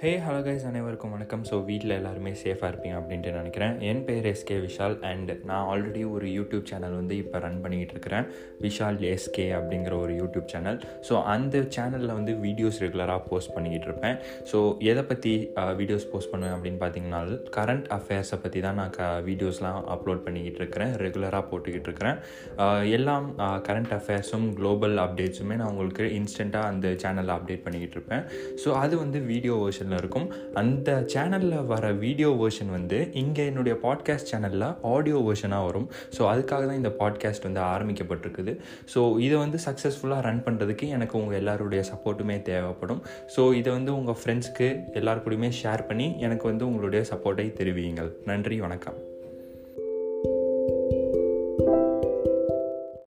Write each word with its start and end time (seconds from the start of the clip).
Hey 0.00 0.10
hello 0.24 0.40
guys 0.46 0.64
அனைவருக்கும் 0.68 1.12
வணக்கம். 1.14 1.44
So 1.48 1.56
வீட்டில் 1.68 1.94
எல்லாருமே 1.98 2.30
சேஃபாக 2.40 2.68
இருப்பீங்க 2.70 2.96
அப்படின்ட்டு 2.98 3.30
நினைக்கிறேன். 3.36 3.74
என் 3.90 4.02
பேர் 4.06 4.26
எஸ்கே 4.30 4.56
விஷால் 4.64 4.96
அண்ட் 5.10 5.30
நான் 5.48 5.68
ஆல்ரெடி 5.70 6.02
ஒரு 6.14 6.26
யூடியூப் 6.34 6.66
சேனல் 6.70 6.96
வந்து 6.98 7.14
இப்போ 7.22 7.38
ரன் 7.44 7.56
பண்ணிக்கிட்டு 7.62 7.94
இருக்கிறேன். 7.96 8.26
விஷால் 8.64 8.98
எஸ்கே 9.12 9.46
அப்படிங்கிற 9.58 9.94
ஒரு 10.06 10.14
யூடியூப் 10.18 10.48
சேனல் 10.54 10.78
ஸோ 11.08 11.14
அந்த 11.34 11.62
சேனலில் 11.76 12.12
வந்து 12.18 12.34
வீடியோஸ் 12.44 12.80
ரெகுலராக 12.84 13.22
போஸ்ட் 13.30 13.52
பண்ணிக்கிட்டு 13.54 13.88
இருப்பேன். 13.90 14.18
ஸோ 14.50 14.60
எதை 14.90 15.04
பற்றி 15.12 15.32
வீடியோஸ் 15.80 16.06
போஸ்ட் 16.12 16.32
பண்ணுவேன் 16.34 16.54
அப்படின்னு 16.56 16.80
பார்த்தீங்கன்னா 16.84 17.22
கரண்ட் 17.56 17.88
அஃபேர்ஸை 17.98 18.40
பற்றி 18.44 18.62
தான் 18.66 18.78
நான் 18.80 18.92
க 18.98 19.08
வீடியோஸ்லாம் 19.30 19.80
அப்லோட் 19.96 20.22
பண்ணிக்கிட்டு 20.28 20.62
இருக்கிறேன். 20.62 20.92
ரெகுலராக 21.04 21.42
போட்டுக்கிட்டு 21.52 21.90
இருக்கிறேன். 21.90 22.20
எல்லாம் 22.98 23.26
கரண்ட் 23.70 23.96
அஃபேர்ஸும் 24.00 24.46
குளோபல் 24.60 24.98
அப்டேட்ஸுமே 25.06 25.58
நான் 25.62 25.72
உங்களுக்கு 25.72 26.06
இன்ஸ்டண்ட்டாக 26.20 26.72
அந்த 26.74 26.94
சேனலில் 27.06 27.36
அப்டேட் 27.38 27.66
பண்ணிக்கிட்டு 27.66 27.98
இருப்பேன். 28.00 28.24
ஸோ 28.64 28.68
அது 28.84 28.94
வந்து 29.04 29.18
வீடியோ 29.32 29.58
வேர்ஷனில் 29.86 30.02
இருக்கும். 30.02 30.28
அந்த 30.60 30.90
சேனலில் 31.12 31.66
வர 31.72 31.92
வீடியோ 32.04 32.30
வேர்ஷன் 32.42 32.70
வந்து 32.76 32.98
இங்கே 33.22 33.44
என்னுடைய 33.46 33.74
பாட்காஸ்ட் 33.84 34.30
சேனலில் 34.32 34.68
ஆடியோ 34.94 35.18
வேர்ஷனாக 35.28 35.66
வரும். 35.68 35.88
ஸோ 36.16 36.22
அதுக்காக 36.32 36.62
தான் 36.70 36.80
இந்த 36.82 36.92
பாட்காஸ்ட் 37.00 37.46
வந்து 37.48 37.62
ஆரம்பிக்கப்பட்டிருக்குது. 37.72 38.54
ஸோ 38.94 39.02
இதை 39.26 39.38
வந்து 39.44 39.58
சக்ஸஸ்ஃபுல்லாக 39.66 40.26
ரன் 40.28 40.44
பண்ணுறதுக்கு 40.46 40.88
எனக்கு 40.98 41.18
உங்கள் 41.22 41.38
எல்லாருடைய 41.42 41.82
சப்போர்ட்டுமே 41.92 42.38
தேவைப்படும். 42.50 43.02
ஸோ 43.36 43.54
இதை 43.60 43.72
வந்து 43.72 43.92
உங்கள் 43.98 44.20
ஃப்ரெண்ட்ஸ்க்கு 44.22 44.70
எல்லாருக்கூடயுமே 45.00 45.52
ஷேர் 45.62 45.88
பண்ணி 45.90 46.08
எனக்கு 46.28 46.46
வந்து 46.52 46.66
உங்களுடைய 46.70 47.02
சப்போர்ட்டை 47.12 47.48
தெரிவியுங்கள். 47.60 48.12
நன்றி 48.32 48.58
வணக்கம். 48.60 48.98